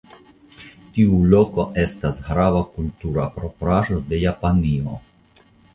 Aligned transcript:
Tiu 0.95 1.19
loko 1.33 1.67
estas 1.83 2.23
grava 2.31 2.65
kultura 2.73 3.29
propraĵo 3.39 4.03
de 4.11 4.27
Japanio. 4.27 5.03